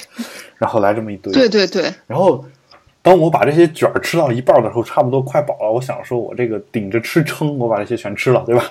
[0.59, 1.91] 然后来这么一堆，对对对。
[2.09, 2.45] 然后
[3.03, 8.65] 当我把这些卷儿吃到一半的时候，差不多快饱了，我想说我这个顶着吃撑，我把这些全吃了，对吧？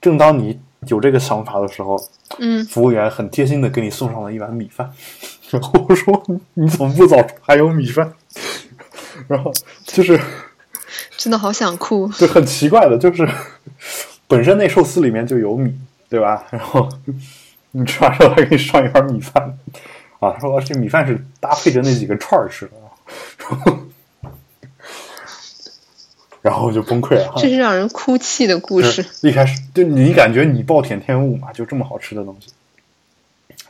[0.00, 2.00] 正当你有这个想法的时候，
[2.38, 4.88] 嗯，服务员很贴心的给你送上了一碗米饭，
[5.50, 6.22] 然后我说
[6.54, 8.10] 你怎么不早还有米饭？
[9.26, 9.52] 然后
[9.84, 10.18] 就是
[11.16, 13.28] 真的好想哭，就很奇怪的，就是。
[14.30, 15.76] 本身那寿司里面就有米，
[16.08, 16.46] 对吧？
[16.50, 16.88] 然后
[17.72, 19.58] 你吃完之后还给你上一碗米饭，
[20.20, 22.74] 啊，他说这米饭是搭配着那几个串儿吃的，
[26.42, 27.32] 然后就崩溃了。
[27.38, 29.04] 这是让人哭泣的故事。
[29.22, 32.52] 一开始就你感觉你暴殄天物嘛，就这么好吃的东西，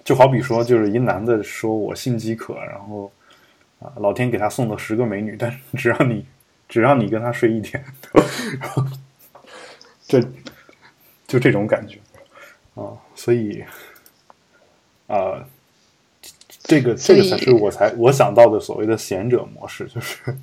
[0.04, 3.10] 就好比说，就是一男的说我性饥渴，然后
[3.78, 6.26] 啊，老天给他送了十个美女，但是只让你
[6.70, 7.84] 只让你跟他睡一天，
[10.08, 10.24] 这。
[11.26, 11.96] 就这种感觉
[12.74, 13.64] 啊，所以
[15.06, 15.46] 啊，
[16.64, 20.36] 这个这个才是我才我想到的所谓的贤者模式，就是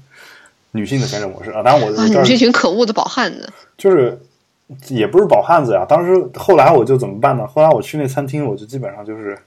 [0.71, 1.61] 女性的贤者模式啊。
[1.61, 4.17] 当然，我你们这群可恶的饱汉子，就是
[4.87, 5.85] 也不是饱汉子呀。
[5.85, 7.45] 当时后来我就怎么办呢？
[7.45, 9.37] 后来我去那餐厅，我就基本上就是，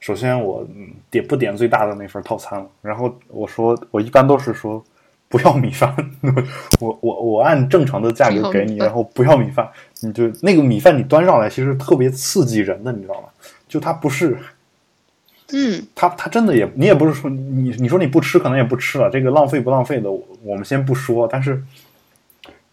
[0.00, 0.66] 首先我
[1.08, 4.84] 点不点最大的那份套餐了，然后我说我一般都是说。
[5.28, 5.94] 不要米饭，
[6.80, 9.68] 我我我按正常的价格给你，然后不要米饭，
[10.00, 13.28] 你就那个米饭你端上来，其实特别刺激人的，你知道吗？
[13.68, 14.38] 就它不是，
[15.52, 20.08] 嗯，它它真的也，你也不是说你你说你不吃可能也不吃了，这个浪费不浪费的，
[20.44, 21.60] 我们先不说，但是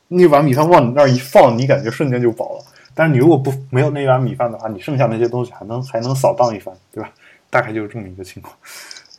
[0.07, 2.65] 那碗米饭往你那儿一放，你感觉瞬间就饱了。
[2.93, 7.09] 但是你如果不没有那碗米饭的话，你剩下那些东西还能还能扫荡一番，对吧？
[7.49, 8.55] 大概就是这么一个情况。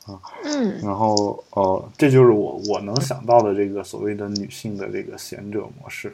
[0.07, 6.13] 啊，嗯，然后呃，这就是我我能想到的这个所谓的女性的这个贤者模式，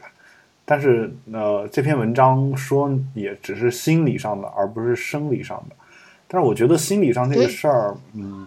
[0.65, 5.75] 但是呃，这篇文章说也只是心理上的，而不是生理上的。
[6.29, 8.47] 但是我觉得心理上这个事儿，嗯，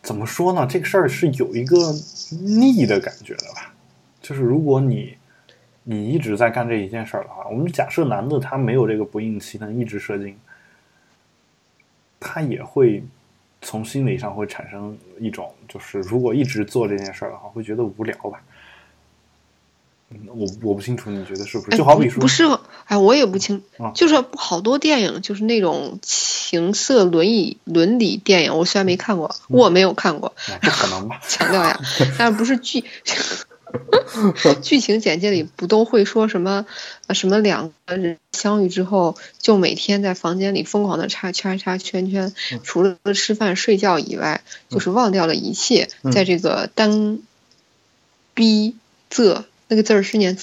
[0.00, 0.64] 怎么说呢？
[0.64, 1.92] 这个事儿是有一个
[2.30, 3.74] 逆的感觉的吧？
[4.22, 5.16] 就是如果你
[5.82, 10.38] 你一直在干这一件事儿的话，我们假设男的他没有这个不应期，能一直射精，
[12.20, 13.02] 他也会。
[13.68, 18.40] 从心理上会产生一种，就是如果一直做这件事儿的话，会觉得无聊吧？
[20.08, 21.76] 嗯，我我不清楚，你觉得是不是？
[21.76, 22.44] 就好比说，不是，
[22.86, 23.62] 哎，我也不清，
[23.94, 31.20] 就是好多电影，就是那种情色伦理伦理电影，我虽然没看过，我没有看过，不可能吧？
[31.28, 31.78] 强调呀，
[32.16, 32.82] 但是不是剧。
[34.62, 36.66] 剧情简介里不都会说什么？
[37.10, 45.88] 什么两个人相遇之后，就每天在房间里疯狂的插圈插圈圈，除了吃饭睡觉以外，就是忘掉了一切。
[46.12, 47.18] 在这个单
[48.34, 48.76] 逼
[49.10, 50.36] 仄那个字儿是念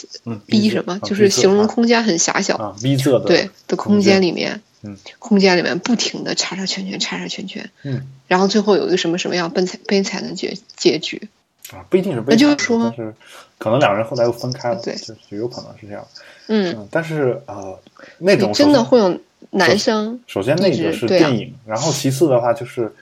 [0.45, 0.99] 逼什么？
[1.03, 2.77] 就是形容空间很狭小。
[2.81, 11.27] 逼仄的对的空间里面，嗯，空间里面不停的插插圈圈插插圈圈，嗯，然后最后有一个什么什么样悲惨悲惨的结结局。
[11.73, 13.13] 啊，不一定是悲惨，但是
[13.57, 16.07] 可能两人后来又分开了，对，就有可能是这样。
[16.47, 17.79] 嗯，但是呃，
[18.19, 20.19] 那种真的会有男生。
[20.27, 22.93] 首先那个是电影，然后其次的话就是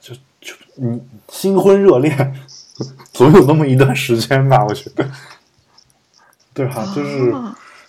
[0.00, 2.34] 就就你新婚热恋，
[3.12, 5.06] 总有那么一段时间吧，我觉得，
[6.54, 7.34] 对哈，就是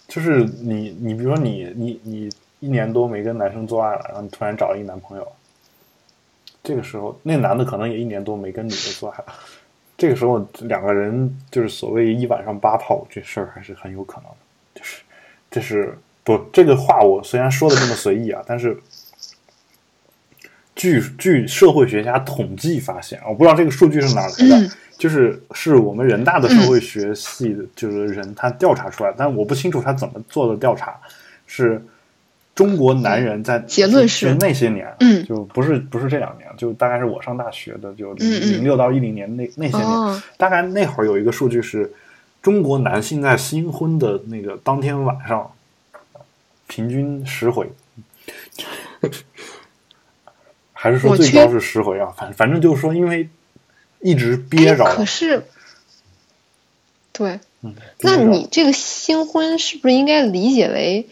[0.10, 2.30] 就是你你比如说你你你
[2.60, 5.26] 一年多没跟男生做爱了，然后你突然找了一男朋友，
[6.62, 9.34] 这个时候那男的可能也一年多没跟女的做爱了。
[10.02, 14.38] 这个时候，两个人就是所谓一晚上八炮，这事儿还是很有可能的。
[14.74, 15.04] 就是，
[15.52, 18.76] 这是不这个话，我虽然说的这么随意啊，但是
[20.76, 31.00] 据据社会学家统计发现，我不知道这个数据是哪来的，就是是我们人大的社会学系的，就是人他调查出来，但我不清楚他怎么做的调查，
[31.46, 31.80] 是
[32.54, 41.92] 中国男人在结论是那些年，嗯，就不是不是这两年，就大概是我上大学的，就零零六到一零年那那些年，大概那会儿有一个数据是，
[42.42, 45.52] 中国男性在新婚的那个当天晚上，
[46.68, 47.70] 平均十回。
[50.74, 52.12] 还是说最高是十回啊？
[52.18, 53.30] 反反正就是说，因为
[54.00, 54.84] 一直憋着。
[54.84, 55.46] 可是，
[57.12, 61.08] 对，嗯，那你这个新婚是不是应该理解为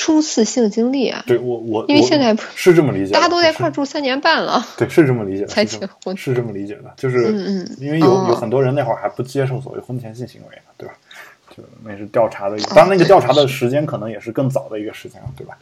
[0.00, 1.22] 初次性经历啊？
[1.26, 10.94] 对我我因为现在是这么理解，大家都在一块住三年半了，对，是这么理解的，才结婚是这么理解的，就是嗯嗯，因为有有很多人那会儿还不接受所谓婚前性行为呢，对吧？
[11.54, 15.58] 就那是调查的，当然那个调查的时间可能也是更早的一个时间了，对吧？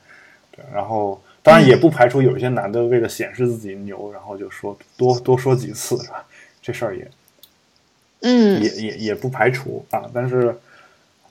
[0.54, 1.20] 对，然后。
[1.40, 6.22] 当然也不排除有一些男的为了显示自己牛，然后就说多多说几次，是吧？
[6.60, 7.10] 这事儿也，
[8.20, 10.02] 嗯，也也也不排除啊。
[10.12, 10.54] 但是，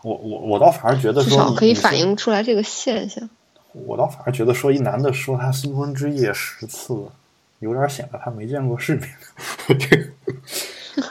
[0.07, 3.29] 我我我倒反而觉得说，至少可以反映出来这个现象。
[3.73, 6.97] 我倒反而觉得说，一男的说他新婚之夜十次，
[7.59, 9.09] 有点显得他没见过世面。
[9.77, 11.03] 这，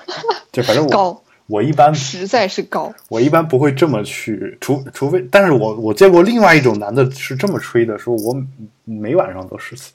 [0.51, 1.23] 这反正我。
[1.49, 8.37] 我一般实在是高，我一般不会这么去，除除非，但是我我见过另外一种男的是这么吹的，说我
[8.83, 9.93] 每晚上都十次，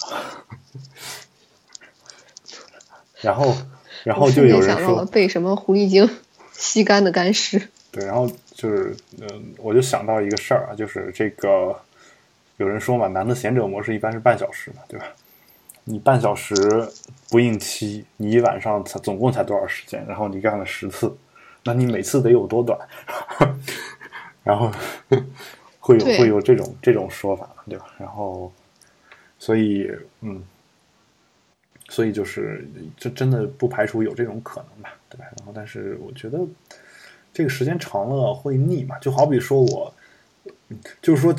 [3.20, 3.54] 然后
[4.04, 6.08] 然后就有人说被什么狐狸精
[6.54, 11.74] 吸干的干尸，对，然后就是嗯，我就想到一个事儿啊，就是这个
[12.56, 15.06] 有人说嘛，男的贤者模式一般是半小时嘛，对吧？
[15.84, 16.54] 你半小时
[17.30, 20.04] 不应期，你一晚上才总共才多少时间？
[20.06, 21.16] 然后你干了十次，
[21.64, 22.78] 那你每次得有多短？
[24.44, 24.70] 然后
[25.80, 27.86] 会有会有这种这种说法，对吧？
[27.98, 28.52] 然后，
[29.38, 30.44] 所以嗯，
[31.88, 35.24] 所以就是这真的不排除有这种可能吧，对吧？
[35.38, 36.38] 然后，但是我觉得
[37.32, 39.94] 这个时间长了会腻嘛，就好比说我，
[41.02, 41.34] 就是说。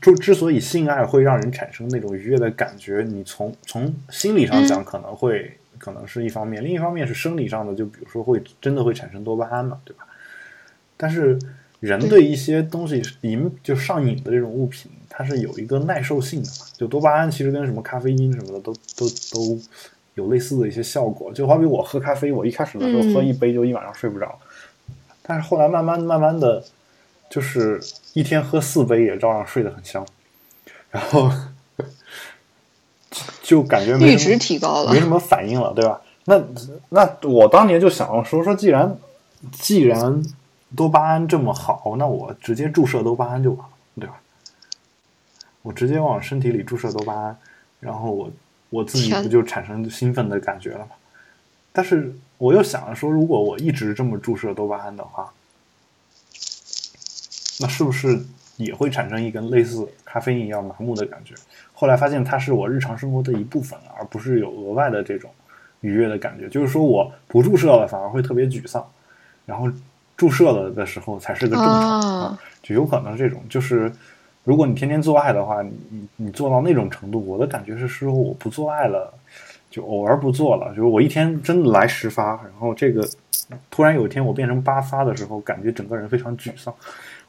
[0.00, 10.06] 就之所以性爱会让人产生那种愉悦的感觉，你从从心理上讲可能会可能是一方面，另一方面是生理上的，就比如说会真的会产生多巴胺嘛，对吧？
[10.96, 11.36] 但是
[11.80, 16.66] 人对一些东西瘾就上瘾的这种物品，它是有一个耐受性的嘛。
[16.76, 19.60] 就多巴胺其实跟什么咖啡因什么的都都都
[20.14, 21.32] 有类似的一些效果。
[21.32, 24.38] 就好比我喝咖啡，我一开始的时候喝一杯就一晚上睡不着，
[25.26, 26.64] 但是后来慢慢慢慢的。
[27.28, 30.06] 就是一天喝四杯也照样睡得很香，
[30.92, 31.28] 然后
[33.42, 36.00] 就感觉阈值提高了，没什么反应了，对吧？
[36.26, 36.40] 那
[36.90, 38.96] 那我当年就想说说，既然
[39.50, 40.22] 既然
[40.76, 44.14] 多巴胺这么好，那我直接注射多巴胺就完了，对吧？
[45.62, 47.36] 我直接往身体里注射多巴胺，
[47.80, 48.30] 然后我
[48.70, 50.92] 我自己不就产生兴奋的感觉了吗？
[51.72, 55.32] 但是我又想着说，如果我一直这么注射多巴胺的话。
[57.58, 58.22] 那是不是
[58.58, 61.34] 也会产生一根类似咖啡因一样麻木的感觉？
[61.72, 65.30] 后来发现它是我日常生活的一部分，而不是有额外的这种
[65.80, 66.50] 愉悦的感觉。
[66.50, 68.86] 就是说，我不注射了反而会特别沮丧，
[69.46, 69.70] 然后
[70.18, 72.38] 注射了的时候才是个正常。
[72.62, 73.90] 就有可能这种，就是
[74.44, 79.14] 如果你天天做爱的话，你你你做到那种程度，我的感觉是说我不做爱了，
[79.76, 83.06] 就偶尔不做了，就是我一天真的来十发，然后这个
[83.70, 86.74] 突然有一天我变成八发的时候，感觉整个人非常沮丧。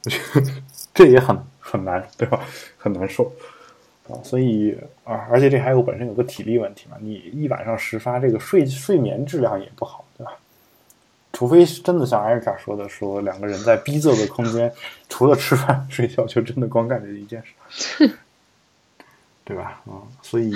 [0.05, 0.41] 我觉得
[0.95, 2.39] 这也很很难，对吧？
[2.77, 3.29] 很难受
[4.07, 10.31] 啊，所以啊，而且这还有本身有个体力问题嘛，你一晚上十发，这个睡睡眠质量也不好，对吧？
[11.33, 14.71] 除非真的像艾瑞卡说的，说两个人在逼仄的空间，
[15.09, 18.09] 除了吃饭睡觉，就真的光干这一件事，
[19.43, 19.81] 对吧？
[19.85, 20.53] 啊，所以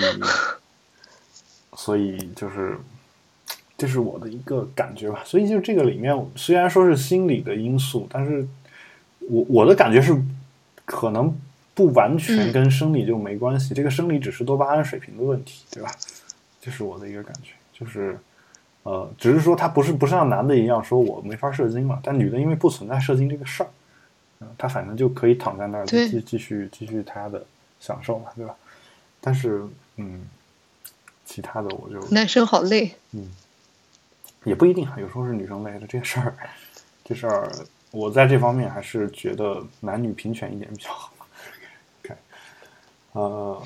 [1.74, 2.78] 所以就是
[3.78, 5.22] 这是我的一个感觉吧。
[5.26, 8.48] 所以就这个里面，虽然说是心理的因素，但是。
[9.30, 10.20] 我我的感觉是，
[10.84, 11.34] 可能
[11.76, 15.92] 不完全跟生理就没关系，这个生理只是多巴胺水平的问题，对吧？
[16.60, 18.18] 这是我的一个感觉，就是，
[18.82, 23.70] 呃，只是说他不是不是像男的一样说我没法射精嘛，但女的因为不存在射精这个事儿，
[24.40, 27.46] 嗯，她反正就可以躺在那儿继继续继续她的
[27.80, 28.56] 享受嘛，对吧？
[29.22, 29.64] 但是，
[29.98, 30.26] 嗯，
[31.32, 33.30] 其他的我就男生好累，嗯，
[34.44, 36.36] 也不一定啊，有时候是女生累的，这事儿，
[37.06, 37.50] 这事儿。
[37.92, 41.12] 我在这方面还是觉得男女平权一点比较好。
[42.04, 42.16] OK，
[43.12, 43.62] 呃，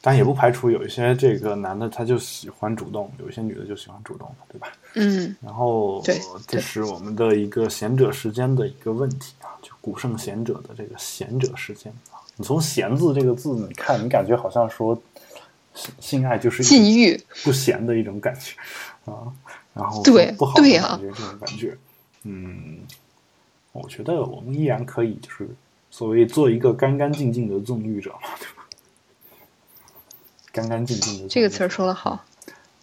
[0.00, 4.68] 但也不排除有一些这个男的他就喜欢主动，有一些女的就喜欢主动，对吧？
[4.94, 5.36] 嗯。
[5.42, 6.02] 然后，
[6.46, 12.16] 这是我们的一个贤者时间的一个问题啊，就古圣贤者的这个贤者时间啊。
[12.36, 14.98] 你从“贤”字这个字，你看，你感觉好像说
[15.74, 17.20] 性性爱就是禁欲。
[17.44, 18.54] 不咸的一种感觉
[19.10, 19.32] 啊，
[19.74, 21.76] 然后对不好感觉这种感觉，
[22.24, 22.80] 嗯，
[23.72, 25.48] 我觉得我们依然可以就是
[25.90, 28.66] 所谓做一个干干净净的纵欲者嘛，对吧？
[30.52, 32.24] 干干净净的这个词说的好，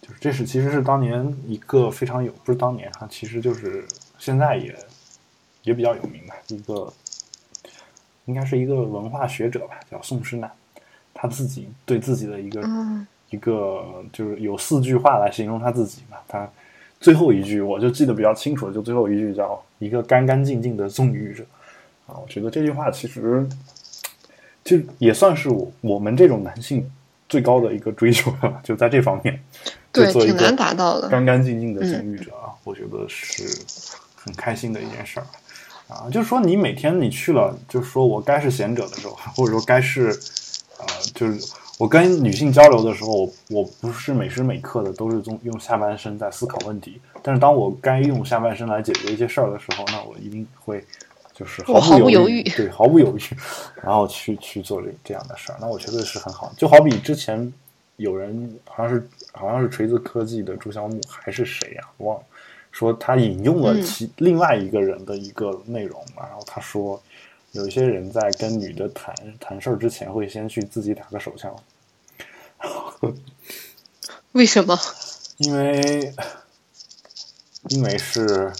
[0.00, 3.86] 就是这是其实是当年一个非常有不是当年哈，其实就是
[4.18, 4.74] 现在也
[5.62, 6.90] 也比较有名的一个，
[8.24, 10.50] 应该是一个文化学者吧，叫宋诗南，
[11.20, 16.48] 他自己对自己的一个、嗯一个就是有四句话来形容他自己嘛，他
[16.98, 21.44] 最后一句我就记得比较清楚，就最后一句叫一个干干净净的纵欲者
[22.06, 23.46] 啊，我觉得这句话其实
[24.64, 26.90] 就也算是我我们这种男性
[27.28, 29.38] 最高的一个追求了，就在这方面，
[29.92, 31.06] 对，做一个挺难达到的。
[31.10, 33.44] 干干净净的纵欲者啊，我觉得是
[34.16, 35.26] 很开心的一件事儿
[35.88, 36.08] 啊。
[36.10, 40.18] 就是说，你每天你去了，就是说我该是贤者的时候，或者说该是
[40.78, 50.84] 呃，就是我跟女性交流的时候，我我不是每时每刻的都是用用下半身在思考问题，但是当我该用下半身来解决一些事儿的时候，那我一定会
[51.34, 53.20] 就是毫不不犹豫对，毫不犹豫，
[53.82, 56.52] 然后去去做这这样的事儿，那我觉得是很好。
[56.56, 57.52] 就好比之前
[57.96, 62.22] 有人好像是好像是锤子科技的朱小木还是谁呀、忘了，
[62.70, 67.00] 说他引用了嗯其、另外一个人的一个内容嘛，然后他说
[67.52, 71.54] 有一些人在跟女的谈谈事儿之前会先去自己打个手枪，
[74.32, 74.78] 为什么？
[75.38, 76.12] 因为
[77.68, 78.52] 因为是，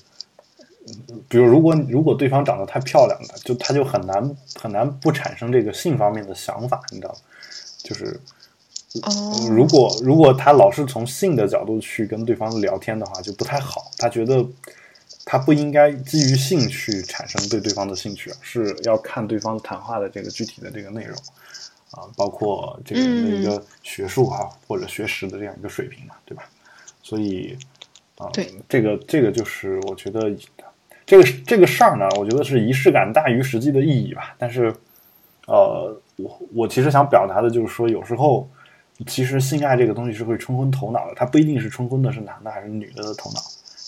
[1.09, 7.19] 嗯比如如果如果对方长得太漂亮了，就他就很难很难不产生这个性方面的想法，你知道吗？
[7.83, 8.19] 就是
[9.03, 13.91] 哦，如果如果他老是从性的角度去跟对方聊天的话，就不太好。
[13.99, 14.45] 他觉得
[15.31, 21.15] 他不应该基于兴趣产生对对方的兴趣，是要看对方谈话的这个具体的这个内容
[21.91, 26.45] 啊，包括这个人的一个学术啊、或者学识的这样一个水平嘛，对吧？
[27.03, 27.55] 所以
[28.17, 30.35] 啊，对这个这个就是我觉得
[31.05, 34.35] 这个这个事儿呢，我觉得是仪式感大于实际的意义吧。
[34.39, 34.75] 但是
[35.47, 38.49] 呃，我我其实想表达的就是说，有时候
[39.07, 43.41] 其实性爱这个东西是会冲昏头脑的，它不一定是冲昏的是男的还是女的的头脑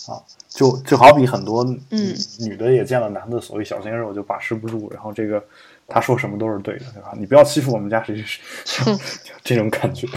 [0.07, 0.21] 啊。
[0.49, 5.41] 就就好比很多嗯女的也见了男的所谓小鲜肉就把持不住，然后这个
[5.87, 7.13] 他说什么都是对的，对吧？
[7.17, 8.97] 你不要欺负我们家谁谁谁，
[9.43, 10.07] 这种感觉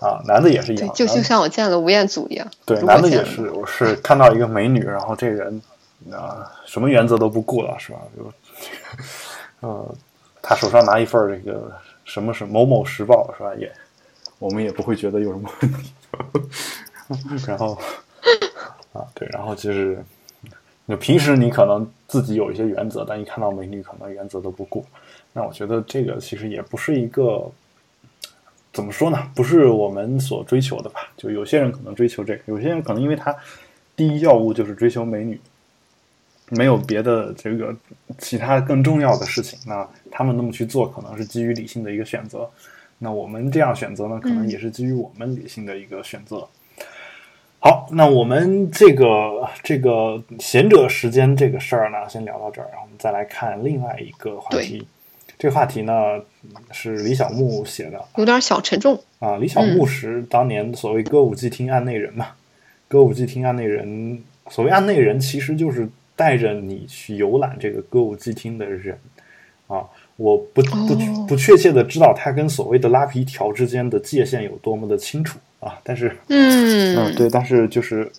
[0.00, 0.22] 啊。
[0.26, 2.46] 男的也是一样，，对就就像我见了吴彦祖一样。
[2.64, 5.60] 对，男的也是，我是看到一个美女，然后这人
[6.10, 7.98] 啊、什么原则都不顾了，是吧？
[8.16, 8.32] 就
[9.60, 9.94] 呃，
[10.42, 11.72] 他手上拿一份这个
[12.04, 13.54] 什么是某某时报，是吧？
[13.54, 13.70] 也
[14.38, 15.92] 我们也不会觉得有什么问题。
[17.46, 17.78] 然后
[18.94, 20.02] 啊，对，然后就是，
[20.86, 24.82] 那平时你可能自己有一些原则，但一看到美女，可能原则都不顾。
[25.32, 27.50] 那我觉得这个其实也不是一个
[28.72, 29.30] 怎么说呢？
[29.34, 31.00] 不是我们所追求的吧？
[31.16, 33.34] 就有些人可能追求这个，有些人可能因为他
[33.96, 35.40] 第一要务就是追求美女，
[36.50, 37.74] 没有别的这个
[38.18, 39.58] 其他更重要的事情。
[39.66, 42.48] 那他们那么去做，可能是基于理性的一个选择。
[42.98, 46.46] 那我们这样选择呢，可能也是基于我们理性的一个选择。
[47.66, 54.86] 好，那我们这个这个贤者时间这个事儿呢，先聊到这儿，然后我们再来看另外一个话题。
[55.38, 56.20] 这个话题呢
[56.72, 59.02] 是李小牧写的有点小沉重。
[59.18, 62.26] 啊，李小牧是当年所谓歌舞伎町案内人嘛。
[62.86, 68.98] 歌舞伎町案内人，所谓案内人，其实就是带着你去游览这个歌舞伎町的人
[69.68, 69.82] 啊。
[70.16, 76.96] 我不不哦不确切的知道他跟所谓的拉皮条之间的界限有多么的清楚啊，但是嗯。
[76.96, 78.10] 嗯，对，但是就是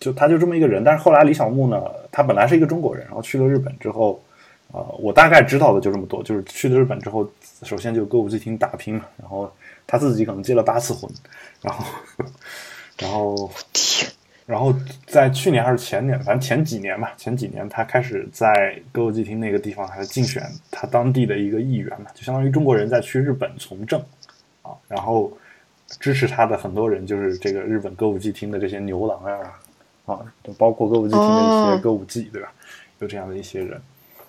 [0.00, 4.22] 就他就这么一个人，但是后来李小牧呢，他本来是一个中国人，然后去了日本之后，
[4.72, 7.28] 呃，我大概知道的就这么多，就是去了日本之后，
[7.62, 9.52] 首先就歌舞伎町打拼嘛，然后
[9.86, 11.10] 他自己可能结了八次婚，
[11.60, 11.84] 然后
[12.98, 14.10] 然后天，
[14.46, 14.74] 然后
[15.06, 24.00] 在去年还是前年，反正前几年吧，前几年他开始在歌舞伎町那个地方还是竞选他当地的一个议员嘛，就相当于中国人在去日本从政
[24.62, 25.32] 啊，然后
[26.00, 29.38] 支持他的很多人就是这个日本歌舞伎町的这些牛郎啊
[30.06, 32.52] 啊，就包括歌舞伎町的一些哦歌舞伎，对吧？
[32.98, 33.80] 有这样的一些人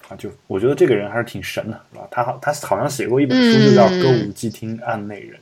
[0.10, 2.08] 啊，就我觉得这个人还是挺神的，是吧？
[2.12, 5.40] 他好，他好像写过一本书，就叫《歌舞伎町案内人》，